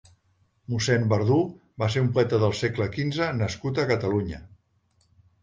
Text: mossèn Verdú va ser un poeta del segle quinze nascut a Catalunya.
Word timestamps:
mossèn 0.75 1.03
Verdú 1.11 1.37
va 1.83 1.89
ser 1.97 2.03
un 2.05 2.09
poeta 2.15 2.39
del 2.45 2.57
segle 2.61 2.89
quinze 2.97 3.29
nascut 3.43 3.83
a 3.85 3.87
Catalunya. 3.95 4.43